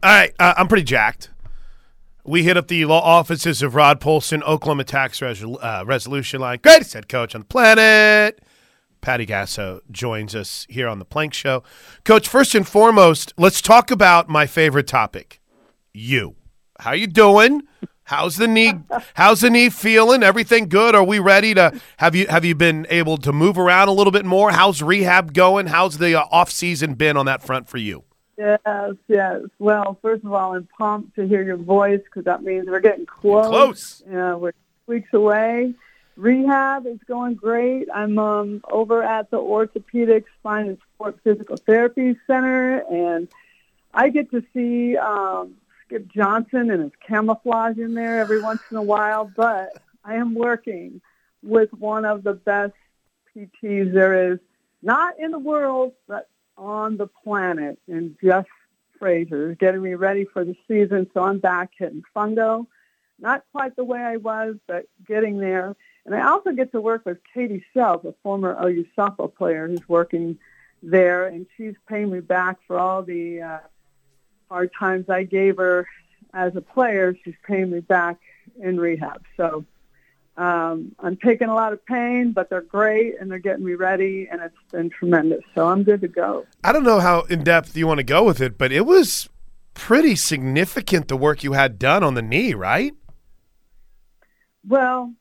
All 0.00 0.10
right, 0.10 0.32
uh, 0.38 0.54
I'm 0.56 0.68
pretty 0.68 0.84
jacked. 0.84 1.30
We 2.24 2.44
hit 2.44 2.56
up 2.56 2.68
the 2.68 2.84
law 2.84 3.00
offices 3.00 3.62
of 3.62 3.74
Rod 3.74 4.00
Polson, 4.00 4.42
Oklahoma 4.44 4.84
Tax 4.84 5.18
Resol- 5.20 5.58
uh, 5.60 5.84
Resolution 5.84 6.40
Line. 6.40 6.60
Greatest 6.62 6.92
head 6.92 7.08
coach 7.08 7.34
on 7.34 7.40
the 7.40 7.46
planet. 7.46 8.40
Patty 9.00 9.26
Gasso 9.26 9.80
joins 9.90 10.34
us 10.34 10.66
here 10.68 10.88
on 10.88 10.98
the 10.98 11.04
Plank 11.04 11.34
Show. 11.34 11.62
Coach, 12.04 12.28
first 12.28 12.54
and 12.54 12.66
foremost, 12.66 13.32
let's 13.38 13.60
talk 13.60 13.90
about 13.90 14.28
my 14.28 14.46
favorite 14.46 14.86
topic. 14.86 15.40
You. 15.92 16.36
How 16.80 16.92
you 16.92 17.06
doing? 17.06 17.62
How's 18.04 18.36
the 18.36 18.46
knee? 18.46 18.74
How's 19.14 19.40
the 19.40 19.50
knee 19.50 19.68
feeling? 19.68 20.22
Everything 20.22 20.68
good? 20.68 20.94
Are 20.94 21.04
we 21.04 21.18
ready 21.18 21.54
to 21.54 21.78
have 21.98 22.14
you 22.14 22.26
have 22.28 22.44
you 22.44 22.54
been 22.54 22.86
able 22.88 23.18
to 23.18 23.32
move 23.32 23.58
around 23.58 23.88
a 23.88 23.92
little 23.92 24.12
bit 24.12 24.24
more? 24.24 24.50
How's 24.52 24.80
rehab 24.80 25.34
going? 25.34 25.66
How's 25.66 25.98
the 25.98 26.14
uh, 26.14 26.24
off 26.30 26.50
season 26.50 26.94
been 26.94 27.16
on 27.16 27.26
that 27.26 27.42
front 27.42 27.68
for 27.68 27.78
you? 27.78 28.04
Yes, 28.38 28.94
yes. 29.08 29.42
Well, 29.58 29.98
first 30.00 30.24
of 30.24 30.32
all, 30.32 30.54
I'm 30.54 30.68
pumped 30.78 31.16
to 31.16 31.26
hear 31.26 31.42
your 31.42 31.56
voice 31.56 32.00
because 32.04 32.24
that 32.26 32.44
means 32.44 32.66
we're 32.68 32.78
getting 32.78 33.04
close. 33.04 33.46
Close. 33.46 34.02
Yeah, 34.08 34.34
we're 34.36 34.52
weeks 34.86 35.12
away. 35.12 35.74
Rehab 36.16 36.86
is 36.86 36.98
going 37.06 37.34
great. 37.34 37.88
I'm 37.92 38.18
um, 38.18 38.60
over 38.70 39.02
at 39.02 39.30
the 39.30 39.38
Orthopedic 39.38 40.24
Spine 40.38 40.68
and 40.68 40.78
Sport 40.94 41.18
Physical 41.24 41.56
Therapy 41.56 42.16
Center, 42.26 42.78
and 42.78 43.28
I 43.92 44.08
get 44.08 44.30
to 44.30 44.44
see 44.54 44.96
um, 44.96 45.56
Skip 45.84 46.06
Johnson 46.08 46.70
and 46.70 46.84
his 46.84 46.92
camouflage 47.04 47.78
in 47.78 47.94
there 47.94 48.20
every 48.20 48.40
once 48.40 48.60
in 48.70 48.76
a 48.76 48.82
while. 48.82 49.30
But 49.34 49.82
I 50.04 50.14
am 50.14 50.34
working 50.34 51.00
with 51.42 51.72
one 51.72 52.04
of 52.04 52.22
the 52.22 52.34
best 52.34 52.74
PTs 53.34 53.92
there 53.92 54.32
is, 54.32 54.38
not 54.80 55.18
in 55.18 55.32
the 55.32 55.38
world, 55.38 55.92
but 56.06 56.28
on 56.58 56.96
the 56.96 57.06
planet, 57.06 57.78
and 57.88 58.16
Jeff 58.22 58.46
Fraser 58.98 59.54
getting 59.54 59.82
me 59.82 59.94
ready 59.94 60.24
for 60.24 60.44
the 60.44 60.56
season. 60.66 61.08
So 61.14 61.22
I'm 61.22 61.38
back 61.38 61.70
hitting 61.78 62.02
fungo. 62.14 62.66
Not 63.20 63.44
quite 63.52 63.76
the 63.76 63.84
way 63.84 64.00
I 64.00 64.16
was, 64.16 64.56
but 64.66 64.86
getting 65.06 65.38
there. 65.38 65.74
And 66.04 66.14
I 66.14 66.28
also 66.28 66.52
get 66.52 66.72
to 66.72 66.80
work 66.80 67.04
with 67.04 67.18
Katie 67.34 67.64
Self, 67.74 68.04
a 68.04 68.14
former 68.22 68.56
OU 68.62 68.86
softball 68.96 69.34
player 69.34 69.68
who's 69.68 69.88
working 69.88 70.38
there, 70.82 71.26
and 71.26 71.46
she's 71.56 71.74
paying 71.88 72.10
me 72.10 72.20
back 72.20 72.58
for 72.66 72.78
all 72.78 73.02
the 73.02 73.42
uh, 73.42 73.58
hard 74.48 74.70
times 74.78 75.08
I 75.08 75.24
gave 75.24 75.56
her 75.56 75.86
as 76.32 76.56
a 76.56 76.60
player. 76.60 77.16
She's 77.24 77.34
paying 77.46 77.70
me 77.70 77.80
back 77.80 78.18
in 78.60 78.78
rehab. 78.78 79.24
So 79.36 79.64
um, 80.38 80.94
I'm 81.00 81.16
taking 81.16 81.48
a 81.48 81.54
lot 81.54 81.72
of 81.72 81.84
pain, 81.84 82.30
but 82.32 82.48
they're 82.48 82.60
great 82.62 83.20
and 83.20 83.28
they're 83.30 83.40
getting 83.40 83.64
me 83.64 83.74
ready, 83.74 84.28
and 84.30 84.40
it's 84.40 84.54
been 84.70 84.88
tremendous. 84.88 85.42
So 85.54 85.66
I'm 85.66 85.82
good 85.82 86.00
to 86.02 86.08
go. 86.08 86.46
I 86.62 86.70
don't 86.72 86.84
know 86.84 87.00
how 87.00 87.22
in 87.22 87.42
depth 87.42 87.76
you 87.76 87.88
want 87.88 87.98
to 87.98 88.04
go 88.04 88.22
with 88.22 88.40
it, 88.40 88.56
but 88.56 88.70
it 88.70 88.86
was 88.86 89.28
pretty 89.74 90.14
significant 90.14 91.08
the 91.08 91.16
work 91.16 91.42
you 91.42 91.54
had 91.54 91.78
done 91.78 92.04
on 92.04 92.14
the 92.14 92.22
knee, 92.22 92.54
right? 92.54 92.94
Well, 94.66 95.12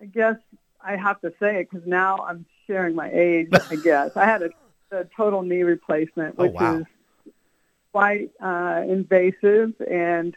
I 0.00 0.06
guess 0.06 0.36
I 0.80 0.96
have 0.96 1.20
to 1.20 1.32
say 1.38 1.60
it 1.60 1.68
because 1.70 1.86
now 1.86 2.18
I'm 2.18 2.46
sharing 2.66 2.94
my 2.94 3.10
age. 3.12 3.48
I 3.70 3.76
guess 3.84 4.10
I 4.16 4.24
had 4.24 4.42
a, 4.42 4.50
a 4.90 5.04
total 5.16 5.42
knee 5.42 5.64
replacement, 5.64 6.36
Oh, 6.38 6.44
which 6.44 6.54
wow. 6.54 6.78
is 6.78 6.86
quite 7.92 8.30
uh, 8.40 8.82
invasive, 8.88 9.74
and 9.90 10.34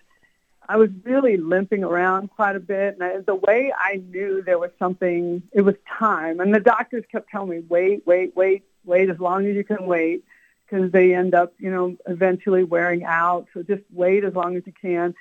I 0.69 0.77
was 0.77 0.91
really 1.03 1.35
limping 1.35 1.83
around 1.83 2.29
quite 2.29 2.55
a 2.55 2.59
bit. 2.59 2.93
And 2.93 3.03
I, 3.03 3.17
the 3.21 3.33
way 3.33 3.73
I 3.75 4.03
knew 4.11 4.43
there 4.43 4.59
was 4.59 4.69
something, 4.77 5.41
it 5.51 5.61
was 5.61 5.73
time. 5.97 6.39
And 6.39 6.53
the 6.53 6.59
doctors 6.59 7.03
kept 7.11 7.31
telling 7.31 7.49
me, 7.49 7.63
wait, 7.67 8.05
wait, 8.05 8.35
wait, 8.35 8.63
wait 8.85 9.09
as 9.09 9.19
long 9.19 9.47
as 9.47 9.55
you 9.55 9.63
can 9.63 9.87
wait, 9.87 10.23
because 10.63 10.91
they 10.91 11.15
end 11.15 11.33
up, 11.33 11.53
you 11.57 11.71
know, 11.71 11.97
eventually 12.05 12.63
wearing 12.63 13.03
out. 13.03 13.47
So 13.51 13.63
just 13.63 13.81
wait 13.91 14.23
as 14.23 14.35
long 14.35 14.55
as 14.57 14.63
you 14.67 14.73
can. 14.79 15.15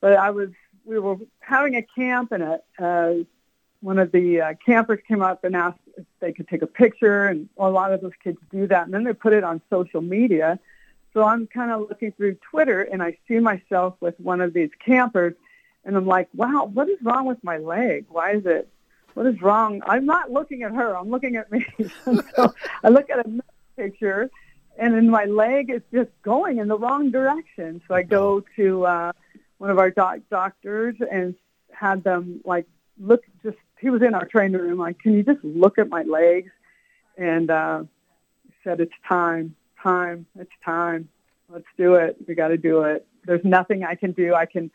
But 0.00 0.14
I 0.14 0.30
was, 0.30 0.48
we 0.86 0.98
were 0.98 1.16
having 1.40 1.76
a 1.76 1.82
camp, 1.82 2.32
and 2.32 2.42
a, 2.42 2.60
uh, 2.78 3.14
one 3.80 3.98
of 3.98 4.12
the 4.12 4.40
uh, 4.40 4.54
campers 4.64 5.00
came 5.06 5.20
up 5.20 5.44
and 5.44 5.54
asked 5.54 5.78
if 5.98 6.06
they 6.20 6.32
could 6.32 6.48
take 6.48 6.62
a 6.62 6.66
picture, 6.66 7.26
and 7.26 7.50
a 7.58 7.68
lot 7.68 7.92
of 7.92 8.00
those 8.00 8.16
kids 8.24 8.38
do 8.50 8.66
that, 8.68 8.86
and 8.86 8.94
then 8.94 9.04
they 9.04 9.12
put 9.12 9.34
it 9.34 9.44
on 9.44 9.60
social 9.68 10.00
media. 10.00 10.58
So 11.16 11.24
I'm 11.24 11.46
kind 11.46 11.70
of 11.70 11.88
looking 11.88 12.12
through 12.12 12.36
Twitter, 12.50 12.82
and 12.82 13.02
I 13.02 13.16
see 13.26 13.38
myself 13.38 13.94
with 14.00 14.20
one 14.20 14.42
of 14.42 14.52
these 14.52 14.68
campers, 14.84 15.32
and 15.82 15.96
I'm 15.96 16.04
like, 16.04 16.28
wow, 16.34 16.70
what 16.70 16.90
is 16.90 16.98
wrong 17.02 17.24
with 17.24 17.42
my 17.42 17.56
leg? 17.56 18.04
Why 18.10 18.32
is 18.32 18.44
it? 18.44 18.68
What 19.14 19.24
is 19.24 19.40
wrong? 19.40 19.80
I'm 19.86 20.04
not 20.04 20.30
looking 20.30 20.62
at 20.62 20.72
her. 20.72 20.94
I'm 20.94 21.08
looking 21.08 21.36
at 21.36 21.50
me. 21.50 21.64
so 22.04 22.52
I 22.84 22.90
look 22.90 23.08
at 23.08 23.24
another 23.24 23.42
picture, 23.78 24.30
and 24.78 24.92
then 24.92 25.08
my 25.08 25.24
leg 25.24 25.70
is 25.70 25.80
just 25.90 26.10
going 26.20 26.58
in 26.58 26.68
the 26.68 26.76
wrong 26.76 27.10
direction. 27.10 27.80
So 27.88 27.94
I 27.94 28.02
go 28.02 28.44
to 28.56 28.84
uh, 28.84 29.12
one 29.56 29.70
of 29.70 29.78
our 29.78 29.90
doc- 29.90 30.28
doctors 30.30 30.96
and 31.10 31.34
had 31.72 32.04
them 32.04 32.42
like 32.44 32.66
look. 33.00 33.24
Just 33.42 33.56
he 33.80 33.88
was 33.88 34.02
in 34.02 34.12
our 34.12 34.26
training 34.26 34.60
room. 34.60 34.76
Like, 34.76 34.98
can 34.98 35.14
you 35.14 35.22
just 35.22 35.42
look 35.42 35.78
at 35.78 35.88
my 35.88 36.02
legs? 36.02 36.50
And 37.16 37.50
uh, 37.50 37.84
said, 38.64 38.80
it's 38.80 38.92
time, 39.08 39.54
time, 39.86 40.26
it's 40.36 40.50
time. 40.64 41.08
Let's 41.48 41.66
do 41.78 41.94
it. 41.94 42.16
We 42.26 42.34
got 42.34 42.48
to 42.48 42.56
do 42.56 42.82
it. 42.82 43.06
There's 43.24 43.44
nothing 43.44 43.84
I 43.84 43.94
can 43.94 44.10
do. 44.10 44.34
I 44.34 44.46
can 44.46 44.72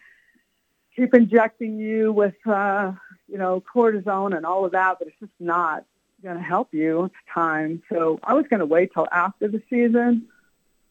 keep 0.96 1.14
injecting 1.14 1.78
you 1.78 2.14
with, 2.14 2.36
uh, 2.46 2.94
you 3.28 3.38
know, 3.38 3.62
cortisone 3.74 4.36
and 4.36 4.46
all 4.46 4.64
of 4.64 4.72
that, 4.72 5.00
but 5.00 5.10
it's 5.10 5.20
just 5.20 5.34
not 5.40 5.84
going 6.24 6.38
to 6.38 6.44
help 6.44 6.74
you. 6.74 7.06
It's 7.06 7.16
time. 7.34 7.84
So 7.92 8.20
I 8.24 8.34
was 8.34 8.46
going 8.50 8.62
to 8.62 8.66
wait 8.66 8.94
till 8.94 9.08
after 9.12 9.50
the 9.50 9.62
season, 9.70 10.28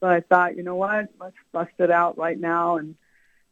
but 0.01 0.11
I 0.11 0.21
thought, 0.21 0.57
you 0.57 0.65
know 0.65 0.77
what, 0.77 1.09
let's 1.19 1.37
bust 1.53 1.73
it 1.79 1.91
out 1.91 2.19
right 2.19 2.39
now. 2.39 2.77
And 2.77 2.97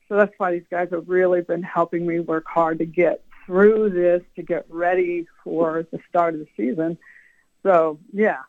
so 0.08 0.16
that's 0.16 0.32
why 0.36 0.52
these 0.52 0.68
guys 0.70 0.88
have 0.90 1.08
really 1.08 1.40
been 1.40 1.62
helping 1.62 2.06
me 2.06 2.20
work 2.20 2.44
hard 2.46 2.78
to 2.80 2.86
get 2.86 3.22
through 3.46 3.90
this, 3.90 4.22
to 4.36 4.42
get 4.42 4.66
ready 4.68 5.26
for 5.44 5.86
the 5.90 5.98
start 6.10 6.34
of 6.34 6.40
the 6.40 6.48
season. 6.58 6.98
So 7.62 7.98
yeah, 8.12 8.40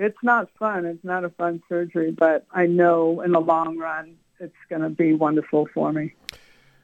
it's 0.00 0.18
not 0.22 0.48
fun. 0.58 0.86
It's 0.86 1.04
not 1.04 1.24
a 1.24 1.28
fun 1.28 1.62
surgery, 1.68 2.10
but 2.10 2.46
I 2.50 2.64
know 2.66 3.20
in 3.20 3.32
the 3.32 3.40
long 3.40 3.76
run 3.76 4.16
it's 4.40 4.56
going 4.70 4.80
to 4.80 4.88
be 4.88 5.12
wonderful 5.12 5.68
for 5.74 5.92
me. 5.92 6.14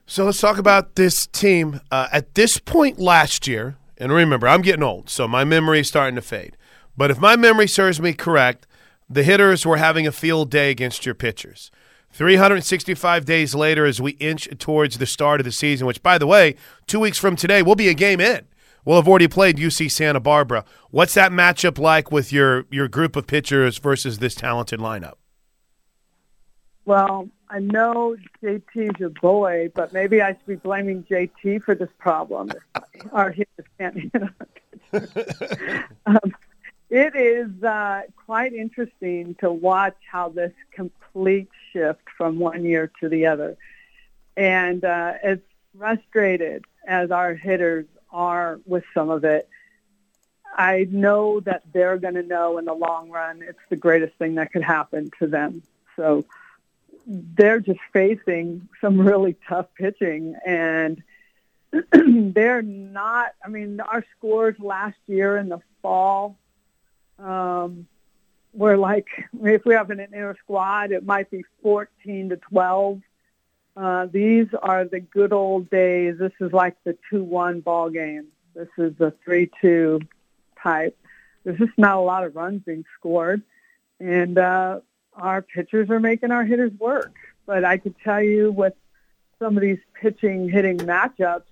So 0.05 0.25
let's 0.25 0.39
talk 0.39 0.59
about 0.59 0.95
this 0.95 1.25
team. 1.25 1.81
Uh, 1.89 2.07
at 2.11 2.35
this 2.35 2.59
point 2.59 2.99
last 2.99 3.47
year, 3.47 3.75
and 3.97 4.11
remember, 4.11 4.47
I'm 4.47 4.61
getting 4.61 4.83
old, 4.83 5.09
so 5.09 5.27
my 5.27 5.43
memory 5.43 5.79
is 5.79 5.87
starting 5.87 6.15
to 6.15 6.21
fade. 6.21 6.55
But 6.95 7.09
if 7.09 7.19
my 7.19 7.35
memory 7.35 7.67
serves 7.67 7.99
me 7.99 8.13
correct, 8.13 8.67
the 9.09 9.23
hitters 9.23 9.65
were 9.65 9.77
having 9.77 10.05
a 10.05 10.11
field 10.11 10.51
day 10.51 10.69
against 10.69 11.03
your 11.03 11.15
pitchers. 11.15 11.71
365 12.11 13.25
days 13.25 13.55
later, 13.55 13.85
as 13.85 13.99
we 13.99 14.11
inch 14.13 14.47
towards 14.59 14.99
the 14.99 15.05
start 15.07 15.41
of 15.41 15.45
the 15.45 15.51
season, 15.51 15.87
which, 15.87 16.03
by 16.03 16.19
the 16.19 16.27
way, 16.27 16.55
two 16.85 16.99
weeks 16.99 17.17
from 17.17 17.35
today, 17.35 17.63
we'll 17.63 17.75
be 17.75 17.89
a 17.89 17.93
game 17.95 18.21
in. 18.21 18.45
We'll 18.87 18.95
have 18.95 19.07
already 19.09 19.27
played 19.27 19.57
UC 19.57 19.91
Santa 19.91 20.21
Barbara. 20.21 20.63
What's 20.91 21.13
that 21.15 21.33
matchup 21.33 21.77
like 21.77 22.09
with 22.09 22.31
your, 22.31 22.65
your 22.71 22.87
group 22.87 23.17
of 23.17 23.27
pitchers 23.27 23.79
versus 23.79 24.19
this 24.19 24.33
talented 24.33 24.79
lineup? 24.79 25.15
Well, 26.85 27.27
I 27.49 27.59
know 27.59 28.15
JT's 28.41 28.97
your 28.97 29.09
boy, 29.09 29.71
but 29.75 29.91
maybe 29.91 30.21
I 30.21 30.29
should 30.29 30.45
be 30.45 30.55
blaming 30.55 31.03
JT 31.03 31.63
for 31.63 31.75
this 31.75 31.89
problem. 31.99 32.49
Our 33.11 33.31
hitters 33.31 33.65
can't 33.77 33.97
hit 33.97 34.13
um, 36.05 36.33
it 36.89 37.13
is 37.13 37.61
uh, 37.65 38.03
quite 38.25 38.53
interesting 38.53 39.35
to 39.41 39.51
watch 39.51 39.97
how 40.09 40.29
this 40.29 40.53
complete 40.71 41.49
shift 41.73 42.03
from 42.17 42.39
one 42.39 42.63
year 42.63 42.89
to 43.01 43.09
the 43.09 43.25
other. 43.25 43.57
And 44.37 44.85
uh, 44.85 45.15
as 45.21 45.39
frustrated 45.77 46.63
as 46.87 47.11
our 47.11 47.35
hitters 47.35 47.85
are 48.11 48.59
with 48.65 48.83
some 48.93 49.09
of 49.09 49.23
it, 49.23 49.49
I 50.55 50.87
know 50.89 51.39
that 51.41 51.63
they're 51.73 51.97
going 51.97 52.15
to 52.15 52.23
know 52.23 52.57
in 52.57 52.65
the 52.65 52.73
long 52.73 53.09
run 53.09 53.43
it's 53.47 53.59
the 53.69 53.75
greatest 53.75 54.15
thing 54.17 54.35
that 54.35 54.51
could 54.51 54.63
happen 54.63 55.11
to 55.19 55.27
them. 55.27 55.61
So 55.95 56.25
they're 57.07 57.59
just 57.59 57.79
facing 57.93 58.67
some 58.81 58.99
really 59.07 59.35
tough 59.47 59.67
pitching 59.75 60.35
and 60.45 61.03
they're 61.91 62.61
not 62.61 63.33
i 63.43 63.49
mean 63.49 63.79
our 63.81 64.03
scores 64.17 64.55
last 64.57 64.97
year 65.05 65.37
in 65.37 65.49
the 65.49 65.59
fall 65.81 66.37
um 67.19 67.87
were 68.53 68.77
like 68.77 69.07
if 69.43 69.65
we 69.65 69.73
have 69.73 69.89
an 69.89 69.99
inner 69.99 70.35
squad 70.43 70.91
it 70.91 71.05
might 71.05 71.29
be 71.29 71.43
14 71.61 72.29
to 72.29 72.37
12 72.37 73.01
uh 73.77 74.07
these 74.07 74.47
are 74.61 74.85
the 74.85 74.99
good 74.99 75.31
old 75.31 75.69
days. 75.69 76.17
This 76.17 76.33
is 76.39 76.51
like 76.51 76.75
the 76.83 76.97
2-1 77.11 77.63
ball 77.63 77.89
game. 77.89 78.27
This 78.55 78.69
is 78.77 78.93
the 78.97 79.13
3-2 79.27 80.07
type. 80.61 80.97
There's 81.43 81.59
just 81.59 81.77
not 81.77 81.97
a 81.97 82.01
lot 82.01 82.23
of 82.23 82.35
runs 82.35 82.63
being 82.65 82.85
scored. 82.97 83.43
And 83.99 84.37
uh 84.37 84.79
our 85.13 85.41
pitchers 85.41 85.89
are 85.89 85.99
making 85.99 86.31
our 86.31 86.43
hitters 86.43 86.71
work. 86.79 87.13
But 87.45 87.63
I 87.63 87.77
could 87.77 87.95
tell 88.03 88.21
you 88.21 88.51
with 88.51 88.73
some 89.39 89.55
of 89.55 89.61
these 89.61 89.79
pitching 90.01 90.49
hitting 90.49 90.79
matchups, 90.79 91.45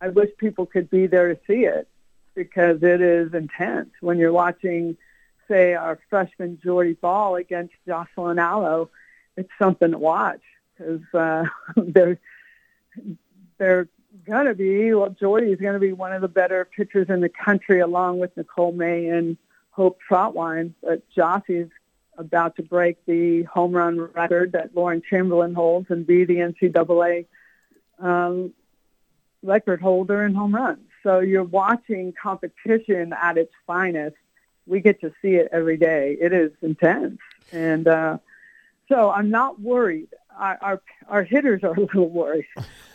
I 0.00 0.08
wish 0.08 0.30
people 0.38 0.66
could 0.66 0.90
be 0.90 1.06
there 1.06 1.32
to 1.32 1.40
see 1.46 1.64
it 1.64 1.88
because 2.34 2.82
it 2.82 3.00
is 3.00 3.32
intense. 3.32 3.90
When 4.00 4.18
you're 4.18 4.32
watching, 4.32 4.96
say, 5.48 5.74
our 5.74 5.98
freshman 6.10 6.58
Jordy 6.62 6.94
Bahl 6.94 7.36
against 7.36 7.74
Jocelyn 7.86 8.38
Alo. 8.38 8.90
it's 9.36 9.50
something 9.58 9.92
to 9.92 9.98
watch 9.98 10.42
because 10.76 11.02
uh, 11.14 11.44
they're 11.76 12.18
they're 13.58 13.88
to 14.46 14.54
be 14.54 14.94
well. 14.94 15.10
Jordy 15.10 15.52
is 15.52 15.58
to 15.74 15.78
be 15.80 15.92
one 15.92 16.12
of 16.12 16.22
the 16.22 16.28
better 16.28 16.64
pitchers 16.64 17.08
in 17.08 17.20
the 17.20 17.28
country, 17.28 17.80
along 17.80 18.18
with 18.18 18.36
Nicole 18.36 18.72
May 18.72 19.08
and 19.08 19.36
Hope 19.70 19.98
Trautwein. 20.08 20.74
But 20.82 21.02
Jossie's 21.10 21.68
about 22.16 22.56
to 22.56 22.62
break 22.62 23.04
the 23.06 23.42
home 23.44 23.72
run 23.72 24.00
record 24.00 24.52
that 24.52 24.74
Lauren 24.74 25.02
Chamberlain 25.08 25.54
holds 25.54 25.90
and 25.90 26.06
be 26.06 26.24
the 26.24 26.36
NCAA 26.36 27.26
um, 27.98 28.52
record 29.42 29.80
holder 29.80 30.24
in 30.24 30.34
home 30.34 30.54
runs. 30.54 30.86
So 31.02 31.20
you're 31.20 31.44
watching 31.44 32.14
competition 32.20 33.12
at 33.20 33.36
its 33.36 33.52
finest. 33.66 34.16
We 34.66 34.80
get 34.80 35.00
to 35.02 35.12
see 35.20 35.34
it 35.34 35.48
every 35.52 35.76
day. 35.76 36.16
It 36.18 36.32
is 36.32 36.52
intense, 36.62 37.18
and 37.52 37.86
uh, 37.86 38.18
so 38.88 39.10
I'm 39.10 39.30
not 39.30 39.60
worried. 39.60 40.08
Our, 40.38 40.58
our, 40.60 40.82
our 41.08 41.22
hitters 41.22 41.62
are 41.62 41.74
a 41.74 41.80
little 41.80 42.08
worried, 42.08 42.46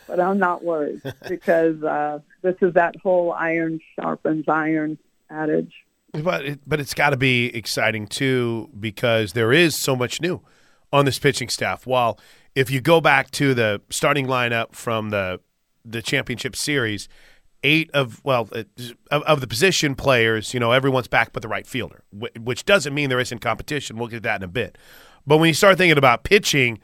but 0.06 0.20
I'm 0.20 0.38
not 0.38 0.62
worried 0.62 1.02
because 1.28 1.82
uh, 1.82 2.20
this 2.42 2.56
is 2.60 2.74
that 2.74 2.96
whole 3.02 3.32
iron 3.32 3.80
sharpens 3.96 4.46
iron 4.48 4.98
adage. 5.30 5.72
But 6.12 6.44
it, 6.44 6.60
but 6.66 6.80
it's 6.80 6.94
got 6.94 7.10
to 7.10 7.16
be 7.16 7.54
exciting 7.54 8.06
too 8.06 8.68
because 8.78 9.32
there 9.32 9.52
is 9.52 9.76
so 9.76 9.94
much 9.94 10.20
new 10.20 10.40
on 10.92 11.04
this 11.04 11.18
pitching 11.18 11.48
staff. 11.48 11.86
While 11.86 12.18
if 12.54 12.70
you 12.70 12.80
go 12.80 13.00
back 13.00 13.30
to 13.32 13.54
the 13.54 13.80
starting 13.90 14.26
lineup 14.26 14.74
from 14.74 15.10
the 15.10 15.40
the 15.84 16.02
championship 16.02 16.56
series, 16.56 17.08
eight 17.62 17.90
of 17.92 18.22
well 18.24 18.48
of, 19.10 19.22
of, 19.22 19.40
the 19.40 19.46
position 19.46 19.94
players, 19.94 20.52
you 20.52 20.60
know, 20.60 20.72
everyone's 20.72 21.08
back 21.08 21.32
but 21.32 21.42
the 21.42 21.48
right 21.48 21.66
fielder, 21.66 22.02
which 22.12 22.64
doesn't 22.64 22.92
mean 22.92 23.08
there 23.08 23.20
isn't 23.20 23.38
competition. 23.38 23.96
We'll 23.96 24.08
get 24.08 24.16
to 24.16 24.20
that 24.22 24.36
in 24.40 24.44
a 24.44 24.48
bit. 24.48 24.78
But 25.26 25.38
when 25.38 25.48
you 25.48 25.54
start 25.54 25.78
thinking 25.78 25.98
about 25.98 26.24
pitching, 26.24 26.78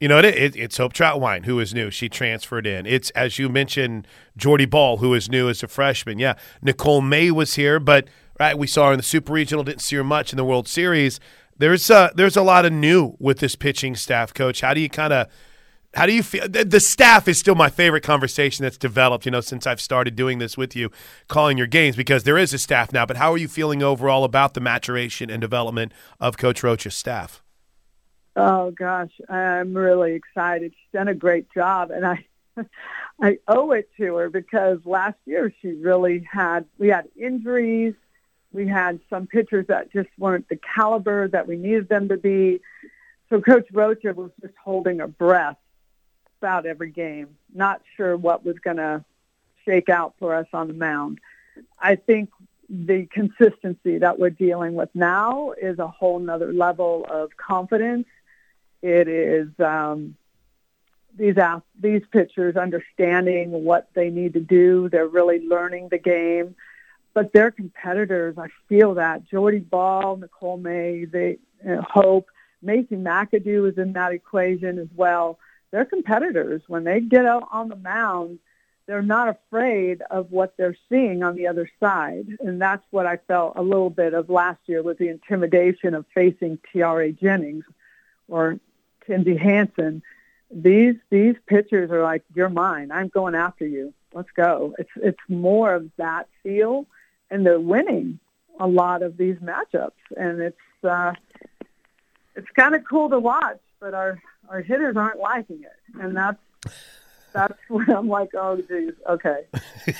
you 0.00 0.08
know, 0.08 0.18
it, 0.18 0.24
it, 0.24 0.56
it's 0.56 0.76
Hope 0.76 0.92
Trautwein 0.92 1.44
who 1.44 1.58
is 1.60 1.74
new. 1.74 1.90
She 1.90 2.08
transferred 2.08 2.66
in. 2.66 2.86
It's 2.86 3.10
as 3.10 3.38
you 3.38 3.48
mentioned, 3.48 4.06
Jordy 4.36 4.66
Bahl 4.66 4.98
who 4.98 5.14
is 5.14 5.28
new 5.28 5.48
as 5.48 5.62
a 5.62 5.68
freshman. 5.68 6.18
Yeah, 6.18 6.34
Nicole 6.62 7.00
May 7.00 7.30
was 7.30 7.54
here, 7.54 7.80
but 7.80 8.08
right, 8.38 8.56
we 8.56 8.66
saw 8.66 8.86
her 8.86 8.92
in 8.92 8.98
the 8.98 9.02
Super 9.02 9.32
Regional. 9.32 9.64
Didn't 9.64 9.82
see 9.82 9.96
her 9.96 10.04
much 10.04 10.32
in 10.32 10.36
the 10.36 10.44
World 10.44 10.68
Series. 10.68 11.18
There's 11.56 11.90
uh, 11.90 12.10
there's 12.14 12.36
a 12.36 12.42
lot 12.42 12.64
of 12.64 12.72
new 12.72 13.16
with 13.18 13.40
this 13.40 13.56
pitching 13.56 13.96
staff, 13.96 14.32
Coach. 14.32 14.60
How 14.60 14.74
do 14.74 14.80
you 14.80 14.88
kind 14.88 15.12
of 15.12 15.28
how 15.94 16.06
do 16.06 16.12
you 16.12 16.22
feel? 16.22 16.46
The 16.48 16.80
staff 16.80 17.26
is 17.26 17.38
still 17.38 17.56
my 17.56 17.70
favorite 17.70 18.02
conversation 18.02 18.62
that's 18.62 18.76
developed, 18.76 19.24
you 19.24 19.32
know, 19.32 19.40
since 19.40 19.66
I've 19.66 19.80
started 19.80 20.14
doing 20.14 20.38
this 20.38 20.56
with 20.56 20.76
you, 20.76 20.90
calling 21.28 21.58
your 21.58 21.66
games, 21.66 21.96
because 21.96 22.22
there 22.22 22.38
is 22.38 22.52
a 22.52 22.58
staff 22.58 22.92
now. 22.92 23.04
But 23.04 23.16
how 23.16 23.32
are 23.32 23.38
you 23.38 23.48
feeling 23.48 23.82
overall 23.82 24.22
about 24.22 24.54
the 24.54 24.60
maturation 24.60 25.30
and 25.30 25.40
development 25.40 25.92
of 26.20 26.36
Coach 26.36 26.62
Rocha's 26.62 26.94
staff? 26.94 27.42
Oh 28.38 28.70
gosh, 28.70 29.10
I'm 29.28 29.74
really 29.74 30.12
excited. 30.12 30.72
She's 30.72 30.92
done 30.92 31.08
a 31.08 31.14
great 31.14 31.52
job, 31.52 31.90
and 31.90 32.06
I, 32.06 32.24
I 33.20 33.38
owe 33.48 33.72
it 33.72 33.90
to 33.96 34.16
her 34.16 34.30
because 34.30 34.78
last 34.84 35.18
year 35.26 35.52
she 35.60 35.72
really 35.72 36.26
had 36.30 36.64
we 36.78 36.88
had 36.88 37.08
injuries, 37.16 37.94
we 38.52 38.68
had 38.68 39.00
some 39.10 39.26
pitchers 39.26 39.66
that 39.66 39.92
just 39.92 40.08
weren't 40.18 40.48
the 40.48 40.58
caliber 40.74 41.26
that 41.28 41.48
we 41.48 41.56
needed 41.56 41.88
them 41.88 42.08
to 42.08 42.16
be. 42.16 42.60
So 43.28 43.40
Coach 43.40 43.66
Rocha 43.72 44.14
was 44.14 44.30
just 44.40 44.54
holding 44.62 45.00
her 45.00 45.08
breath 45.08 45.58
about 46.40 46.64
every 46.64 46.90
game, 46.90 47.36
not 47.52 47.82
sure 47.96 48.16
what 48.16 48.44
was 48.44 48.56
going 48.60 48.76
to 48.76 49.04
shake 49.64 49.88
out 49.88 50.14
for 50.20 50.34
us 50.34 50.46
on 50.52 50.68
the 50.68 50.74
mound. 50.74 51.18
I 51.78 51.96
think 51.96 52.30
the 52.70 53.06
consistency 53.06 53.98
that 53.98 54.18
we're 54.18 54.30
dealing 54.30 54.74
with 54.74 54.90
now 54.94 55.52
is 55.52 55.78
a 55.78 55.88
whole 55.88 56.18
nother 56.18 56.52
level 56.52 57.04
of 57.10 57.36
confidence. 57.36 58.06
It 58.82 59.08
is 59.08 59.48
um, 59.60 60.16
these 61.16 61.36
these 61.80 62.02
pitchers 62.10 62.56
understanding 62.56 63.50
what 63.64 63.88
they 63.94 64.10
need 64.10 64.34
to 64.34 64.40
do. 64.40 64.88
They're 64.88 65.08
really 65.08 65.46
learning 65.46 65.88
the 65.88 65.98
game, 65.98 66.54
but 67.14 67.32
their 67.32 67.50
competitors. 67.50 68.36
I 68.38 68.48
feel 68.68 68.94
that 68.94 69.24
Jordy 69.28 69.58
Bahl, 69.58 70.16
Nicole 70.16 70.58
May, 70.58 71.04
they 71.04 71.38
uh, 71.68 71.82
Hope, 71.82 72.28
Macy 72.62 72.96
McAdoo 72.96 73.70
is 73.70 73.78
in 73.78 73.94
that 73.94 74.12
equation 74.12 74.78
as 74.78 74.88
well 74.94 75.38
they're 75.70 75.84
competitors. 75.84 76.62
When 76.66 76.84
they 76.84 77.00
get 77.00 77.26
out 77.26 77.48
on 77.52 77.68
the 77.68 77.76
mound, 77.76 78.38
they're 78.86 79.02
not 79.02 79.28
afraid 79.28 80.02
of 80.10 80.30
what 80.30 80.56
they're 80.56 80.76
seeing 80.88 81.22
on 81.22 81.36
the 81.36 81.46
other 81.46 81.70
side. 81.78 82.26
And 82.40 82.60
that's 82.60 82.84
what 82.90 83.06
I 83.06 83.18
felt 83.28 83.54
a 83.56 83.62
little 83.62 83.90
bit 83.90 84.14
of 84.14 84.30
last 84.30 84.60
year 84.66 84.82
with 84.82 84.98
the 84.98 85.08
intimidation 85.08 85.94
of 85.94 86.06
facing 86.14 86.58
Tiare 86.72 87.12
Jennings 87.12 87.64
or 88.28 88.58
Kinzie 89.08 89.36
Hansen. 89.36 90.02
These 90.50 90.94
these 91.10 91.34
pitchers 91.46 91.90
are 91.90 92.02
like, 92.02 92.22
You're 92.34 92.48
mine. 92.48 92.92
I'm 92.92 93.08
going 93.08 93.34
after 93.34 93.66
you. 93.66 93.92
Let's 94.14 94.30
go. 94.36 94.74
It's 94.78 94.90
it's 94.96 95.18
more 95.28 95.74
of 95.74 95.90
that 95.96 96.28
feel 96.42 96.86
and 97.30 97.44
they're 97.44 97.60
winning 97.60 98.20
a 98.60 98.66
lot 98.66 99.02
of 99.02 99.16
these 99.16 99.36
matchups 99.36 99.90
and 100.16 100.40
it's 100.40 100.84
uh 100.84 101.12
it's 102.38 102.48
kind 102.54 102.74
of 102.74 102.82
cool 102.88 103.10
to 103.10 103.18
watch, 103.18 103.58
but 103.80 103.94
our 103.94 104.20
our 104.48 104.62
hitters 104.62 104.96
aren't 104.96 105.18
liking 105.18 105.62
it, 105.62 106.00
and 106.00 106.16
that's 106.16 106.38
that's 107.32 107.58
when 107.68 107.90
I'm 107.90 108.08
like, 108.08 108.30
oh 108.34 108.56
geez, 108.56 108.94
okay, 109.08 109.44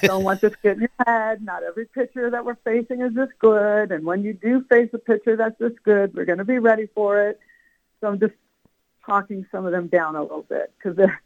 don't 0.03 0.25
let 0.25 0.41
this 0.41 0.55
get 0.63 0.77
in 0.77 0.83
your 0.83 0.91
head. 1.07 1.43
Not 1.43 1.65
every 1.65 1.87
pitcher 1.87 2.31
that 2.31 2.45
we're 2.45 2.57
facing 2.65 3.03
is 3.03 3.13
this 3.15 3.29
good, 3.41 3.91
and 3.91 4.05
when 4.05 4.23
you 4.23 4.33
do 4.33 4.63
face 4.71 4.91
a 4.95 4.99
pitcher 4.99 5.37
that's 5.37 5.59
this 5.59 5.73
good, 5.83 6.15
we're 6.15 6.25
going 6.25 6.39
to 6.39 6.45
be 6.45 6.59
ready 6.59 6.89
for 6.95 7.29
it. 7.29 7.41
So 8.01 8.07
I'm 8.07 8.21
just 8.21 8.35
talking 9.09 9.47
some 9.51 9.67
of 9.67 9.73
them 9.73 9.87
down 9.89 10.15
a 10.17 10.23
little 10.23 10.43
bit 10.43 10.73
because 10.77 10.97
they're 10.97 11.21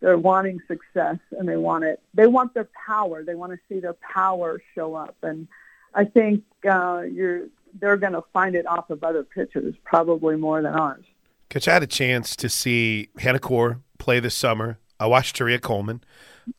they're 0.00 0.18
wanting 0.18 0.60
success 0.68 1.16
and 1.32 1.48
they 1.48 1.56
want 1.56 1.84
it. 1.84 2.00
They 2.12 2.26
want 2.26 2.52
their 2.52 2.68
power. 2.86 3.24
They 3.24 3.34
want 3.34 3.52
to 3.52 3.58
see 3.68 3.80
their 3.80 3.94
power 3.94 4.60
show 4.74 4.94
up, 4.94 5.16
and 5.22 5.48
I 5.94 6.04
think 6.04 6.44
uh, 6.68 7.02
you're 7.10 7.46
they're 7.80 7.96
going 7.96 8.12
to 8.12 8.24
find 8.32 8.54
it 8.54 8.66
off 8.66 8.90
of 8.90 9.02
other 9.04 9.22
pitchers 9.22 9.74
probably 9.84 10.36
more 10.36 10.62
than 10.62 10.74
ours. 10.74 11.04
Coach, 11.50 11.68
I 11.68 11.74
had 11.74 11.82
a 11.82 11.86
chance 11.86 12.34
to 12.36 12.48
see 12.48 13.08
Hannah 13.18 13.38
Coor 13.38 13.80
play 13.98 14.20
this 14.20 14.34
summer. 14.34 14.78
I 14.98 15.06
watched 15.06 15.36
Turiya 15.36 15.60
Coleman, 15.60 16.02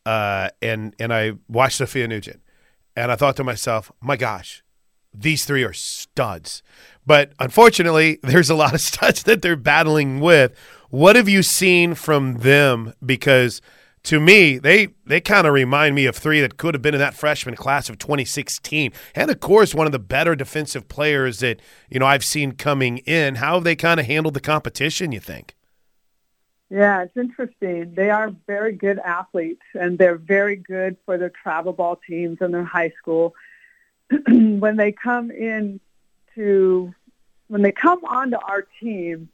uh, 0.04 0.50
and 0.62 0.94
and 0.98 1.12
I 1.12 1.34
watched 1.48 1.76
Sophia 1.76 2.08
Nugent, 2.08 2.40
and 2.96 3.12
I 3.12 3.16
thought 3.16 3.36
to 3.36 3.44
myself, 3.44 3.92
my 4.00 4.16
gosh, 4.16 4.62
these 5.12 5.44
three 5.44 5.64
are 5.64 5.72
studs. 5.72 6.62
But 7.08 7.32
unfortunately, 7.40 8.20
there's 8.22 8.50
a 8.50 8.54
lot 8.54 8.72
of 8.72 8.80
studs 8.80 9.24
that 9.24 9.42
they're 9.42 9.56
battling 9.56 10.20
with. 10.20 10.56
What 10.90 11.16
have 11.16 11.28
you 11.28 11.42
seen 11.42 11.94
from 11.94 12.38
them? 12.38 12.94
Because– 13.04 13.60
to 14.04 14.20
me, 14.20 14.58
they 14.58 14.88
they 15.04 15.20
kind 15.20 15.46
of 15.46 15.52
remind 15.52 15.94
me 15.94 16.06
of 16.06 16.16
three 16.16 16.40
that 16.40 16.56
could 16.56 16.74
have 16.74 16.80
been 16.80 16.94
in 16.94 17.00
that 17.00 17.14
freshman 17.14 17.56
class 17.56 17.90
of 17.90 17.98
2016. 17.98 18.92
And 19.14 19.30
of 19.30 19.40
course, 19.40 19.74
one 19.74 19.86
of 19.86 19.92
the 19.92 19.98
better 19.98 20.34
defensive 20.34 20.88
players 20.88 21.40
that 21.40 21.60
you 21.90 21.98
know 21.98 22.06
I've 22.06 22.24
seen 22.24 22.52
coming 22.52 22.98
in. 22.98 23.36
How 23.36 23.54
have 23.54 23.64
they 23.64 23.76
kind 23.76 24.00
of 24.00 24.06
handled 24.06 24.34
the 24.34 24.40
competition? 24.40 25.12
You 25.12 25.20
think? 25.20 25.54
Yeah, 26.70 27.02
it's 27.02 27.16
interesting. 27.16 27.94
They 27.94 28.10
are 28.10 28.32
very 28.46 28.72
good 28.72 28.98
athletes, 28.98 29.62
and 29.74 29.98
they're 29.98 30.16
very 30.16 30.56
good 30.56 30.96
for 31.04 31.16
their 31.18 31.30
travel 31.30 31.72
ball 31.72 31.96
teams 31.96 32.38
and 32.40 32.52
their 32.52 32.64
high 32.64 32.92
school. 32.98 33.34
when 34.28 34.76
they 34.76 34.90
come 34.92 35.30
in 35.30 35.80
to 36.34 36.94
when 37.48 37.62
they 37.62 37.72
come 37.72 38.04
onto 38.04 38.36
our 38.36 38.66
team, 38.80 39.28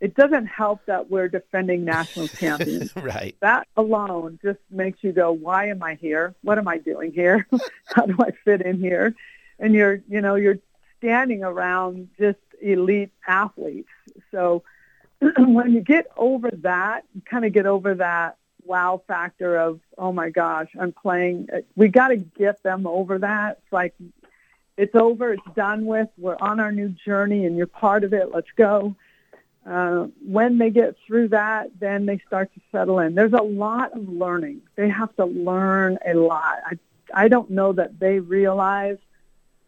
it 0.00 0.14
doesn't 0.14 0.46
help 0.46 0.84
that 0.86 1.10
we're 1.10 1.28
defending 1.28 1.84
national 1.84 2.28
champions. 2.40 2.94
right. 2.96 3.36
That 3.40 3.66
alone 3.76 4.38
just 4.42 4.60
makes 4.70 5.02
you 5.02 5.12
go, 5.12 5.32
why 5.32 5.68
am 5.68 5.82
I 5.82 5.94
here? 5.94 6.34
What 6.42 6.58
am 6.58 6.68
I 6.68 6.78
doing 6.78 7.12
here? 7.12 7.46
How 7.86 8.06
do 8.06 8.16
I 8.20 8.30
fit 8.44 8.62
in 8.62 8.80
here? 8.80 9.14
And 9.58 9.74
you're, 9.74 10.00
you 10.08 10.20
know, 10.20 10.36
you're 10.36 10.58
standing 10.98 11.42
around 11.42 12.08
just 12.18 12.38
elite 12.60 13.10
athletes. 13.26 13.88
So 14.30 14.62
when 15.20 15.72
you 15.72 15.80
get 15.80 16.06
over 16.16 16.50
that, 16.62 17.04
you 17.14 17.22
kind 17.22 17.44
of 17.44 17.52
get 17.52 17.66
over 17.66 17.94
that 17.94 18.36
wow 18.64 19.02
factor 19.08 19.56
of, 19.56 19.80
oh 19.96 20.12
my 20.12 20.30
gosh, 20.30 20.68
I'm 20.78 20.92
playing. 20.92 21.48
Uh, 21.52 21.58
we 21.74 21.88
got 21.88 22.08
to 22.08 22.16
get 22.16 22.62
them 22.62 22.86
over 22.86 23.18
that. 23.18 23.58
It's 23.64 23.72
like, 23.72 23.94
it's 24.78 24.94
over. 24.94 25.34
It's 25.34 25.42
done 25.54 25.84
with. 25.84 26.08
We're 26.16 26.38
on 26.40 26.60
our 26.60 26.72
new 26.72 26.88
journey 26.88 27.44
and 27.44 27.56
you're 27.56 27.66
part 27.66 28.04
of 28.04 28.14
it. 28.14 28.32
Let's 28.32 28.50
go 28.56 28.96
uh, 29.68 30.06
when 30.24 30.56
they 30.56 30.70
get 30.70 30.96
through 31.06 31.28
that, 31.28 31.70
then 31.78 32.06
they 32.06 32.18
start 32.26 32.52
to 32.54 32.60
settle 32.72 33.00
in. 33.00 33.14
There's 33.14 33.34
a 33.34 33.42
lot 33.42 33.92
of 33.94 34.08
learning. 34.08 34.62
They 34.76 34.88
have 34.88 35.14
to 35.16 35.26
learn 35.26 35.98
a 36.06 36.14
lot. 36.14 36.58
I, 36.64 36.78
I 37.12 37.28
don't 37.28 37.50
know 37.50 37.72
that 37.74 37.98
they 37.98 38.18
realize 38.18 38.96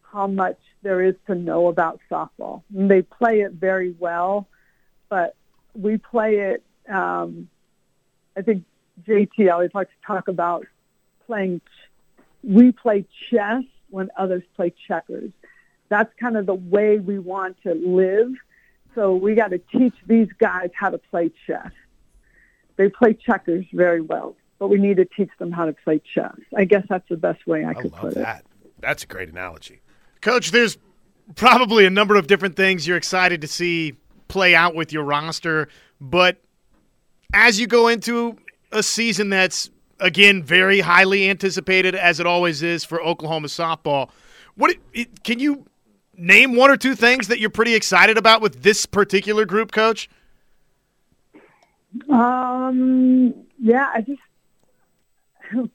how 0.01 0.25
much 0.25 0.57
there 0.81 1.01
is 1.01 1.15
to 1.27 1.35
know 1.35 1.67
about 1.67 1.99
softball. 2.09 2.63
And 2.75 2.89
they 2.89 3.03
play 3.03 3.41
it 3.41 3.51
very 3.51 3.95
well, 3.99 4.47
but 5.07 5.35
we 5.75 5.97
play 5.97 6.39
it. 6.39 6.63
Um, 6.89 7.47
I 8.35 8.41
think 8.41 8.63
JT 9.07 9.51
always 9.51 9.71
likes 9.75 9.91
to 9.91 10.07
talk 10.07 10.27
about 10.27 10.65
playing. 11.27 11.61
We 12.43 12.71
play 12.71 13.05
chess 13.29 13.63
when 13.91 14.09
others 14.17 14.43
play 14.55 14.73
checkers. 14.87 15.31
That's 15.89 16.11
kind 16.19 16.37
of 16.37 16.45
the 16.45 16.55
way 16.55 16.99
we 16.99 17.19
want 17.19 17.61
to 17.63 17.73
live 17.73 18.33
So 18.95 19.15
we 19.15 19.35
got 19.35 19.51
to 19.51 19.57
teach 19.57 19.93
these 20.05 20.27
guys 20.39 20.69
how 20.73 20.89
to 20.89 20.97
play 20.97 21.31
chess. 21.47 21.71
They 22.75 22.89
play 22.89 23.13
checkers 23.13 23.65
very 23.73 24.01
well, 24.01 24.35
but 24.59 24.67
we 24.67 24.77
need 24.77 24.97
to 24.97 25.05
teach 25.05 25.29
them 25.39 25.51
how 25.51 25.65
to 25.65 25.73
play 25.73 26.01
chess. 26.13 26.35
I 26.55 26.65
guess 26.65 26.83
that's 26.89 27.07
the 27.09 27.17
best 27.17 27.45
way 27.47 27.63
I, 27.63 27.69
I 27.69 27.73
could 27.75 27.91
love 27.91 28.01
put 28.01 28.15
that. 28.15 28.45
That's 28.79 29.03
a 29.03 29.07
great 29.07 29.29
analogy. 29.29 29.81
Coach, 30.21 30.51
there's 30.51 30.77
probably 31.35 31.85
a 31.85 31.89
number 31.89 32.15
of 32.15 32.27
different 32.27 32.55
things 32.55 32.87
you're 32.87 32.97
excited 32.97 33.41
to 33.41 33.47
see 33.47 33.95
play 34.27 34.55
out 34.55 34.75
with 34.75 34.91
your 34.91 35.03
roster, 35.03 35.67
but 35.99 36.37
as 37.33 37.59
you 37.59 37.67
go 37.67 37.87
into 37.87 38.37
a 38.71 38.83
season 38.83 39.29
that's 39.29 39.69
again 40.01 40.43
very 40.43 40.79
highly 40.81 41.29
anticipated 41.29 41.95
as 41.95 42.19
it 42.19 42.25
always 42.25 42.61
is 42.63 42.83
for 42.83 43.01
Oklahoma 43.01 43.47
softball, 43.47 44.09
what 44.55 44.75
can 45.23 45.39
you 45.39 45.65
name 46.17 46.55
one 46.55 46.69
or 46.69 46.77
two 46.77 46.95
things 46.95 47.27
that 47.29 47.39
you're 47.39 47.49
pretty 47.49 47.75
excited 47.75 48.17
about 48.17 48.41
with 48.41 48.63
this 48.63 48.85
particular 48.85 49.45
group, 49.45 49.71
coach? 49.71 50.09
Um, 52.09 53.33
yeah, 53.59 53.89
I 53.93 54.01
just 54.01 54.21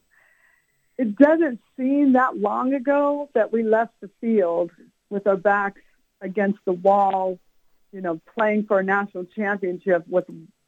it 0.99 1.16
doesn't 1.16 1.61
seem 1.76 2.14
that 2.14 2.37
long 2.37 2.75
ago 2.75 3.28
that 3.35 3.52
we 3.52 3.62
left 3.62 3.92
the 4.00 4.11
field 4.21 4.71
with 5.11 5.26
our 5.26 5.37
backs 5.37 5.80
against 6.21 6.59
the 6.64 6.73
wall, 6.73 7.38
you 7.92 8.00
know, 8.00 8.21
playing 8.35 8.64
for 8.66 8.80
a 8.80 8.85
national 8.85 9.25
championship 9.25 10.04
with 10.09 10.25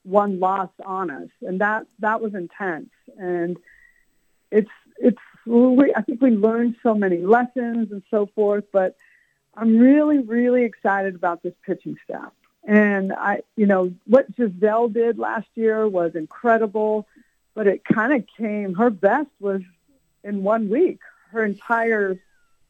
one 0.08 0.40
loss 0.40 0.70
on 0.84 1.10
us, 1.10 1.28
and 1.42 1.60
that 1.60 1.86
that 2.00 2.20
was 2.20 2.34
intense. 2.34 2.90
And 3.18 3.58
it's 4.50 4.70
it's 4.98 5.18
we, 5.46 5.92
I 5.94 6.02
think 6.02 6.20
we 6.20 6.30
learned 6.30 6.76
so 6.82 6.94
many 6.94 7.18
lessons 7.18 7.92
and 7.92 8.02
so 8.10 8.26
forth, 8.34 8.64
but 8.72 8.96
I'm 9.54 9.78
really 9.78 10.18
really 10.18 10.64
excited 10.64 11.14
about 11.14 11.42
this 11.42 11.54
pitching 11.64 11.96
staff. 12.04 12.32
And 12.64 13.12
I, 13.12 13.40
you 13.56 13.66
know, 13.66 13.92
what 14.06 14.26
Giselle 14.36 14.88
did 14.88 15.18
last 15.18 15.48
year 15.54 15.88
was 15.88 16.14
incredible, 16.14 17.06
but 17.54 17.66
it 17.66 17.84
kind 17.84 18.12
of 18.12 18.24
came. 18.36 18.74
Her 18.74 18.90
best 18.90 19.30
was 19.40 19.62
in 20.22 20.42
one 20.42 20.68
week. 20.68 20.98
Her 21.30 21.44
entire 21.44 22.18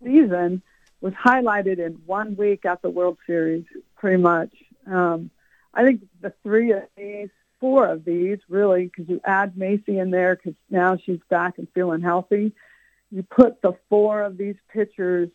season 0.03 0.63
was 1.01 1.15
highlighted 1.15 1.79
in 1.79 1.95
one 2.07 2.37
week 2.37 2.65
at 2.65 2.83
the 2.83 2.91
World 2.91 3.19
Series, 3.27 3.65
pretty 3.97 4.23
much. 4.23 4.51
Um, 4.87 5.31
I 5.75 5.85
think 5.85 6.03
the 6.21 6.33
three 6.43 6.73
of 6.73 6.85
these, 6.97 7.29
four 7.61 7.87
of 7.87 8.05
these, 8.05 8.39
really, 8.49 8.85
because 8.85 9.09
you 9.09 9.21
add 9.25 9.57
Macy 9.57 9.99
in 9.99 10.11
there 10.11 10.37
because 10.37 10.55
now 10.71 10.97
she's 10.97 11.21
back 11.29 11.59
and 11.59 11.69
feeling 11.75 12.01
healthy. 12.01 12.53
You 13.11 13.23
put 13.23 13.63
the 13.63 13.73
four 13.89 14.23
of 14.23 14.37
these 14.37 14.57
pitchers 14.73 15.31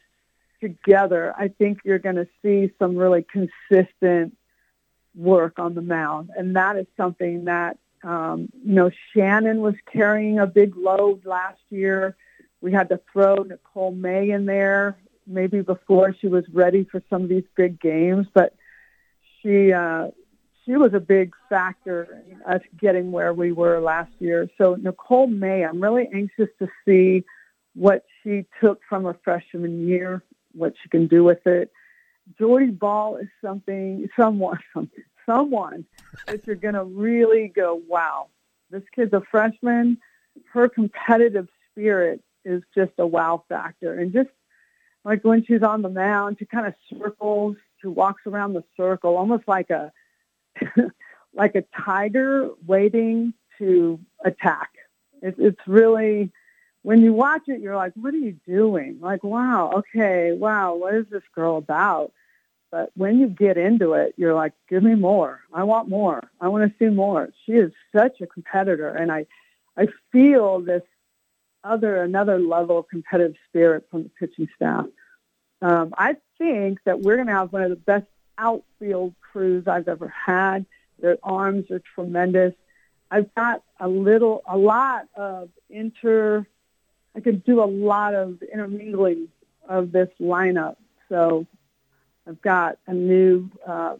together, 0.63 1.33
I 1.37 1.49
think 1.49 1.79
you're 1.83 1.99
going 1.99 2.15
to 2.15 2.27
see 2.41 2.71
some 2.79 2.95
really 2.95 3.23
consistent 3.23 4.37
work 5.13 5.59
on 5.59 5.75
the 5.75 5.81
mound, 5.81 6.31
and 6.35 6.55
that 6.55 6.77
is 6.77 6.87
something 6.95 7.45
that 7.45 7.77
um, 8.03 8.49
you 8.65 8.73
know 8.73 8.89
Shannon 9.13 9.59
was 9.59 9.75
carrying 9.91 10.39
a 10.39 10.47
big 10.47 10.75
load 10.77 11.25
last 11.25 11.59
year. 11.69 12.15
We 12.61 12.71
had 12.71 12.89
to 12.89 13.01
throw 13.11 13.35
Nicole 13.35 13.91
May 13.91 14.31
in 14.31 14.45
there 14.45 14.97
maybe 15.27 15.61
before 15.61 16.15
she 16.19 16.27
was 16.27 16.45
ready 16.51 16.85
for 16.85 17.01
some 17.09 17.23
of 17.23 17.29
these 17.29 17.45
big 17.55 17.79
games, 17.79 18.27
but 18.33 18.55
she 19.41 19.73
uh, 19.73 20.07
she 20.65 20.77
was 20.77 20.93
a 20.93 20.99
big 20.99 21.33
factor 21.49 22.23
in 22.29 22.41
us 22.43 22.61
getting 22.79 23.11
where 23.11 23.33
we 23.33 23.51
were 23.51 23.79
last 23.79 24.11
year. 24.19 24.49
So 24.57 24.75
Nicole 24.75 25.27
May, 25.27 25.65
I'm 25.65 25.81
really 25.81 26.09
anxious 26.13 26.49
to 26.59 26.67
see 26.85 27.23
what 27.75 28.05
she 28.21 28.45
took 28.61 28.81
from 28.87 29.03
her 29.03 29.17
freshman 29.23 29.87
year, 29.87 30.23
what 30.53 30.73
she 30.81 30.89
can 30.89 31.07
do 31.07 31.23
with 31.23 31.45
it. 31.45 31.71
Jordy 32.39 32.67
Bahl 32.67 33.17
is 33.17 33.27
something, 33.41 34.07
someone, 34.17 34.59
someone 35.25 35.85
that 36.27 36.45
you're 36.47 36.55
going 36.55 36.75
to 36.75 36.83
really 36.83 37.49
go, 37.53 37.81
wow, 37.87 38.27
this 38.69 38.83
kid's 38.95 39.13
a 39.13 39.21
freshman. 39.29 39.97
Her 40.51 40.69
competitive 40.69 41.47
spirit 41.71 42.23
is 42.45 42.63
just 42.73 42.91
a 42.97 43.07
wow 43.07 43.43
factor. 43.49 43.99
And 43.99 44.13
just 44.13 44.29
like 45.03 45.23
when 45.23 45.43
she's 45.45 45.63
on 45.63 45.81
the 45.81 45.89
mound, 45.89 46.37
she 46.39 46.45
kind 46.45 46.67
of 46.67 46.73
circles, 46.89 47.57
she 47.81 47.87
walks 47.87 48.21
around 48.25 48.53
the 48.53 48.63
circle, 48.77 49.17
almost 49.17 49.47
like 49.47 49.69
a, 49.69 49.91
like 51.33 51.55
a 51.55 51.63
tiger 51.85 52.49
waiting 52.65 53.33
to 53.57 53.99
attack. 54.23 54.69
It, 55.21 55.35
it's 55.37 55.67
really, 55.67 56.31
when 56.81 57.01
you 57.01 57.13
watch 57.13 57.43
it, 57.47 57.61
you're 57.61 57.75
like, 57.75 57.93
what 57.95 58.13
are 58.13 58.17
you 58.17 58.37
doing? 58.47 58.99
Like, 59.01 59.23
wow, 59.23 59.71
okay, 59.77 60.33
wow, 60.33 60.75
what 60.75 60.93
is 60.93 61.05
this 61.09 61.23
girl 61.33 61.57
about? 61.57 62.11
But 62.71 62.91
when 62.95 63.19
you 63.19 63.27
get 63.27 63.57
into 63.57 63.93
it, 63.93 64.15
you're 64.17 64.33
like, 64.33 64.53
give 64.67 64.81
me 64.81 64.95
more. 64.95 65.41
I 65.53 65.63
want 65.63 65.89
more. 65.89 66.23
I 66.41 66.47
want 66.47 66.71
to 66.71 66.77
see 66.79 66.91
more. 66.91 67.29
She 67.45 67.53
is 67.53 67.71
such 67.95 68.19
a 68.19 68.25
competitor, 68.25 68.89
and 68.89 69.11
I, 69.11 69.27
I 69.77 69.87
feel 70.11 70.59
this 70.59 70.81
other 71.63 72.01
another 72.01 72.39
level 72.39 72.79
of 72.79 72.87
competitive 72.89 73.35
spirit 73.47 73.87
from 73.89 74.03
the 74.03 74.09
pitching 74.09 74.49
staff. 74.55 74.85
Um, 75.61 75.93
I 75.97 76.17
think 76.37 76.79
that 76.85 76.99
we're 76.99 77.15
going 77.15 77.27
to 77.27 77.33
have 77.33 77.53
one 77.53 77.61
of 77.61 77.69
the 77.69 77.75
best 77.75 78.05
outfield 78.37 79.13
crews 79.33 79.67
I've 79.67 79.89
ever 79.89 80.07
had. 80.07 80.65
Their 80.99 81.17
arms 81.23 81.69
are 81.71 81.81
tremendous. 81.95 82.53
I've 83.11 83.33
got 83.35 83.63
a 83.79 83.87
little, 83.89 84.43
a 84.47 84.57
lot 84.57 85.07
of 85.15 85.49
inter 85.69 86.47
I 87.15 87.19
could 87.19 87.43
do 87.43 87.63
a 87.63 87.65
lot 87.65 88.15
of 88.15 88.41
intermingling 88.41 89.27
of 89.67 89.91
this 89.91 90.09
lineup. 90.19 90.77
So 91.09 91.45
I've 92.27 92.41
got 92.41 92.79
a 92.87 92.93
new 92.93 93.49
uh, 93.67 93.95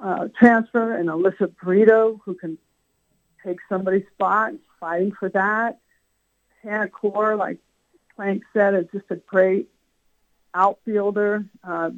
uh, 0.00 0.28
transfer 0.38 0.94
and 0.94 1.08
Alyssa 1.08 1.54
Brito 1.62 2.20
who 2.24 2.34
can 2.34 2.56
take 3.44 3.58
somebody's 3.68 4.06
spot, 4.14 4.52
fighting 4.80 5.12
for 5.12 5.28
that. 5.30 5.80
Hannah 6.62 6.88
Coor, 6.88 7.36
like 7.36 7.58
Plank 8.16 8.42
said, 8.52 8.74
is 8.74 8.86
just 8.92 9.10
a 9.10 9.16
great 9.16 9.68
outfielder, 10.54 11.44
uh, 11.62 11.90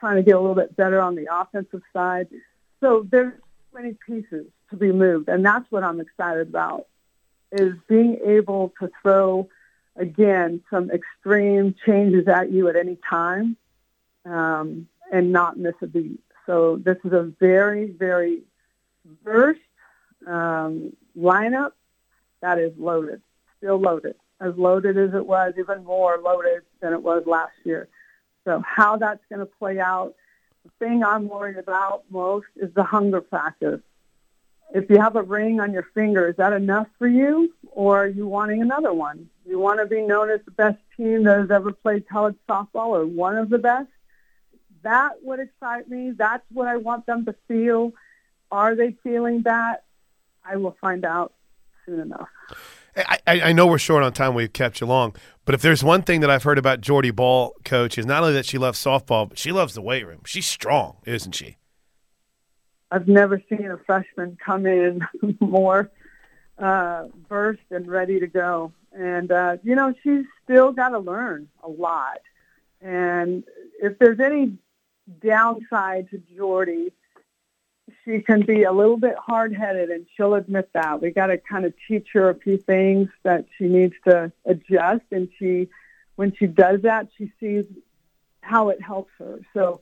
trying 0.00 0.16
to 0.16 0.22
get 0.22 0.34
a 0.34 0.40
little 0.40 0.56
bit 0.56 0.74
better 0.76 1.00
on 1.00 1.14
the 1.14 1.28
offensive 1.30 1.82
side. 1.92 2.26
So 2.80 3.06
there's 3.08 3.34
many 3.72 3.96
pieces 4.06 4.46
to 4.70 4.76
be 4.76 4.90
moved, 4.90 5.28
and 5.28 5.44
that's 5.44 5.70
what 5.70 5.84
I'm 5.84 6.00
excited 6.00 6.48
about 6.48 6.86
is 7.52 7.74
being 7.88 8.18
able 8.24 8.72
to 8.80 8.90
throw, 9.02 9.48
again, 9.96 10.62
some 10.70 10.90
extreme 10.90 11.74
changes 11.84 12.28
at 12.28 12.50
you 12.50 12.68
at 12.68 12.76
any 12.76 12.96
time 13.08 13.56
um, 14.24 14.86
and 15.12 15.32
not 15.32 15.58
miss 15.58 15.74
a 15.82 15.86
beat. 15.86 16.20
So 16.46 16.76
this 16.76 16.96
is 17.04 17.12
a 17.12 17.32
very, 17.40 17.90
very 17.90 18.42
versed 19.24 19.60
um, 20.26 20.96
lineup 21.18 21.72
that 22.40 22.58
is 22.58 22.72
loaded, 22.78 23.20
still 23.58 23.78
loaded, 23.78 24.14
as 24.40 24.56
loaded 24.56 24.96
as 24.96 25.14
it 25.14 25.26
was, 25.26 25.54
even 25.58 25.84
more 25.84 26.18
loaded 26.18 26.62
than 26.80 26.92
it 26.92 27.02
was 27.02 27.24
last 27.26 27.52
year. 27.64 27.88
So 28.44 28.62
how 28.66 28.96
that's 28.96 29.24
going 29.28 29.40
to 29.40 29.46
play 29.46 29.78
out, 29.78 30.14
the 30.64 30.70
thing 30.78 31.04
I'm 31.04 31.28
worried 31.28 31.56
about 31.56 32.04
most 32.10 32.46
is 32.56 32.72
the 32.74 32.84
hunger 32.84 33.22
factor 33.22 33.82
if 34.72 34.88
you 34.88 34.98
have 34.98 35.16
a 35.16 35.22
ring 35.22 35.60
on 35.60 35.72
your 35.72 35.86
finger, 35.94 36.28
is 36.28 36.36
that 36.36 36.52
enough 36.52 36.86
for 36.98 37.08
you, 37.08 37.52
or 37.72 38.04
are 38.04 38.08
you 38.08 38.26
wanting 38.26 38.62
another 38.62 38.92
one? 38.92 39.28
You 39.46 39.58
want 39.58 39.80
to 39.80 39.86
be 39.86 40.02
known 40.02 40.30
as 40.30 40.40
the 40.44 40.50
best 40.52 40.78
team 40.96 41.24
that 41.24 41.40
has 41.40 41.50
ever 41.50 41.72
played 41.72 42.08
college 42.08 42.36
softball, 42.48 42.88
or 42.88 43.06
one 43.06 43.36
of 43.36 43.50
the 43.50 43.58
best. 43.58 43.88
That 44.82 45.22
would 45.22 45.40
excite 45.40 45.88
me. 45.88 46.12
That's 46.12 46.44
what 46.52 46.68
I 46.68 46.76
want 46.76 47.06
them 47.06 47.24
to 47.26 47.34
feel. 47.48 47.92
Are 48.50 48.74
they 48.74 48.92
feeling 49.02 49.42
that? 49.42 49.84
I 50.44 50.56
will 50.56 50.76
find 50.80 51.04
out 51.04 51.34
soon 51.84 52.00
enough. 52.00 52.28
I, 52.96 53.18
I 53.26 53.52
know 53.52 53.66
we're 53.66 53.78
short 53.78 54.02
on 54.02 54.12
time. 54.12 54.34
We've 54.34 54.52
kept 54.52 54.80
you 54.80 54.86
long, 54.86 55.14
but 55.44 55.54
if 55.54 55.62
there's 55.62 55.84
one 55.84 56.02
thing 56.02 56.20
that 56.20 56.30
I've 56.30 56.42
heard 56.42 56.58
about 56.58 56.80
Jordy 56.80 57.10
Bahl, 57.10 57.54
coach, 57.64 57.98
is 57.98 58.06
not 58.06 58.22
only 58.22 58.34
that 58.34 58.46
she 58.46 58.58
loves 58.58 58.82
softball, 58.82 59.28
but 59.28 59.38
she 59.38 59.52
loves 59.52 59.74
the 59.74 59.82
weight 59.82 60.06
room. 60.06 60.22
She's 60.24 60.46
strong, 60.46 60.96
isn't 61.06 61.32
she? 61.32 61.56
I've 62.90 63.06
never 63.06 63.40
seen 63.48 63.70
a 63.70 63.78
freshman 63.78 64.36
come 64.44 64.66
in 64.66 65.06
more 65.40 65.90
uh, 66.58 67.06
versed 67.28 67.60
and 67.70 67.86
ready 67.88 68.20
to 68.20 68.26
go. 68.26 68.72
And, 68.92 69.30
uh, 69.30 69.58
you 69.62 69.76
know, 69.76 69.94
she's 70.02 70.24
still 70.44 70.72
got 70.72 70.90
to 70.90 70.98
learn 70.98 71.48
a 71.62 71.68
lot. 71.68 72.18
And 72.80 73.44
if 73.80 73.98
there's 73.98 74.20
any 74.20 74.58
downside 75.22 76.10
to 76.10 76.22
Jordy, 76.36 76.92
she 78.10 78.20
can 78.22 78.42
be 78.42 78.64
a 78.64 78.72
little 78.72 78.96
bit 78.96 79.16
hard-headed, 79.16 79.90
and 79.90 80.06
she'll 80.16 80.34
admit 80.34 80.70
that. 80.72 81.00
We 81.00 81.10
got 81.10 81.26
to 81.26 81.38
kind 81.38 81.64
of 81.64 81.74
teach 81.86 82.08
her 82.12 82.28
a 82.28 82.34
few 82.34 82.56
things 82.58 83.08
that 83.22 83.46
she 83.56 83.68
needs 83.68 83.94
to 84.04 84.32
adjust, 84.44 85.04
and 85.12 85.28
she, 85.38 85.68
when 86.16 86.34
she 86.34 86.46
does 86.46 86.82
that, 86.82 87.08
she 87.16 87.32
sees 87.38 87.64
how 88.40 88.70
it 88.70 88.82
helps 88.82 89.12
her. 89.18 89.40
So, 89.54 89.80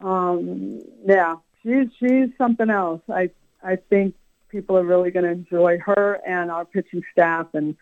um, 0.00 0.80
yeah, 1.04 1.36
she's 1.62 1.88
she's 1.98 2.30
something 2.38 2.70
else. 2.70 3.02
I 3.12 3.30
I 3.62 3.76
think 3.76 4.14
people 4.48 4.78
are 4.78 4.84
really 4.84 5.10
going 5.10 5.24
to 5.24 5.32
enjoy 5.32 5.78
her 5.78 6.20
and 6.26 6.50
our 6.50 6.64
pitching 6.64 7.02
staff, 7.12 7.48
and 7.52 7.76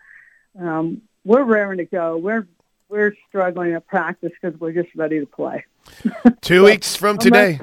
um, 0.59 1.01
we're 1.23 1.43
raring 1.43 1.77
to 1.77 1.85
go. 1.85 2.17
We're 2.17 2.47
we're 2.89 3.15
struggling 3.29 3.73
at 3.73 3.87
practice 3.87 4.31
because 4.41 4.59
we're 4.59 4.73
just 4.73 4.93
ready 4.95 5.19
to 5.19 5.25
play. 5.25 5.65
Two 6.41 6.65
weeks 6.65 6.95
from 6.95 7.17
today. 7.19 7.59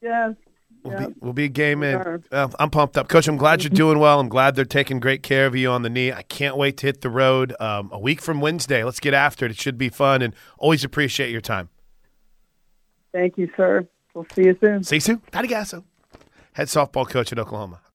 yes. 0.00 0.34
We'll, 0.84 1.00
Yep. 1.00 1.08
be, 1.08 1.14
we'll 1.20 1.32
be 1.32 1.44
a 1.44 1.48
game 1.48 1.82
in. 1.82 1.96
Uh, 2.30 2.48
I'm 2.58 2.70
pumped 2.70 2.96
up, 2.96 3.08
Coach. 3.08 3.26
I'm 3.26 3.36
glad 3.36 3.62
you're 3.64 3.70
doing 3.70 3.98
well. 3.98 4.20
I'm 4.20 4.28
glad 4.28 4.54
they're 4.54 4.64
taking 4.64 5.00
great 5.00 5.22
care 5.22 5.46
of 5.46 5.56
you 5.56 5.70
on 5.70 5.82
the 5.82 5.90
knee. 5.90 6.12
I 6.12 6.22
can't 6.22 6.56
wait 6.56 6.76
to 6.78 6.86
hit 6.86 7.00
the 7.00 7.10
road 7.10 7.54
um, 7.60 7.88
a 7.92 7.98
week 7.98 8.20
from 8.20 8.40
Wednesday. 8.40 8.84
Let's 8.84 9.00
get 9.00 9.14
after 9.14 9.44
it. 9.46 9.50
It 9.50 9.58
should 9.58 9.78
be 9.78 9.88
fun, 9.88 10.22
and 10.22 10.34
always 10.58 10.84
appreciate 10.84 11.30
your 11.30 11.40
time. 11.40 11.70
Thank 13.12 13.38
you, 13.38 13.50
sir. 13.56 13.86
We'll 14.14 14.26
see 14.34 14.44
you 14.44 14.56
soon. 14.60 14.84
See 14.84 14.96
you 14.96 15.00
soon. 15.00 15.18
Patty 15.32 15.48
Gasso, 15.48 15.82
head 16.52 16.68
softball 16.68 17.08
coach 17.08 17.32
at 17.32 17.38
Oklahoma. 17.38 17.80